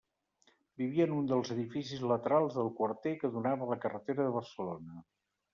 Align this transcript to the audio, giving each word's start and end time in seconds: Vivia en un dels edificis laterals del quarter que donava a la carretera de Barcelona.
Vivia 0.81 1.05
en 1.09 1.13
un 1.17 1.27
dels 1.31 1.51
edificis 1.57 2.01
laterals 2.13 2.57
del 2.61 2.71
quarter 2.81 3.13
que 3.25 3.33
donava 3.37 3.69
a 3.69 3.71
la 3.75 3.81
carretera 3.87 4.27
de 4.29 4.37
Barcelona. 4.39 5.03